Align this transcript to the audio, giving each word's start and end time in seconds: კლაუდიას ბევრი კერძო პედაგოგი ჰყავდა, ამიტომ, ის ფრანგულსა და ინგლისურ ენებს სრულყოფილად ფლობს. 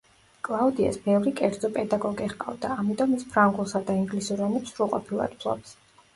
კლაუდიას 0.47 0.95
ბევრი 1.03 1.33
კერძო 1.39 1.69
პედაგოგი 1.75 2.31
ჰყავდა, 2.31 2.73
ამიტომ, 2.85 3.15
ის 3.19 3.27
ფრანგულსა 3.35 3.83
და 3.93 4.01
ინგლისურ 4.01 4.43
ენებს 4.49 4.75
სრულყოფილად 4.77 5.39
ფლობს. 5.45 5.79